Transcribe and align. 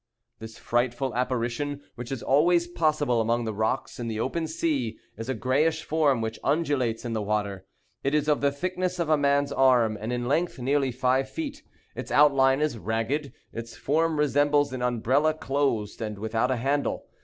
This 0.39 0.57
frightful 0.57 1.13
apparition, 1.13 1.81
which 1.93 2.11
is 2.11 2.23
always 2.23 2.65
possible 2.65 3.21
among 3.21 3.45
the 3.45 3.53
rocks 3.53 3.99
in 3.99 4.07
the 4.07 4.19
open 4.19 4.47
sea, 4.47 4.97
is 5.15 5.29
a 5.29 5.35
grayish 5.35 5.83
form, 5.83 6.21
which 6.21 6.39
undulates 6.43 7.05
in 7.05 7.13
the 7.13 7.21
water. 7.21 7.67
It 8.03 8.15
is 8.15 8.27
of 8.27 8.41
the 8.41 8.51
thickness 8.51 8.97
of 8.97 9.09
a 9.09 9.15
man's 9.15 9.51
arm, 9.51 9.99
and 10.01 10.11
in 10.11 10.27
length 10.27 10.57
nearly 10.57 10.91
five 10.91 11.29
feet. 11.29 11.61
Its 11.95 12.09
outline 12.09 12.61
is 12.61 12.79
ragged. 12.79 13.31
Its 13.53 13.75
form 13.75 14.17
resembles 14.17 14.73
an 14.73 14.81
umbrella 14.81 15.35
closed, 15.35 16.01
and 16.01 16.17
without 16.17 16.49
a 16.49 16.55
handle. 16.55 17.05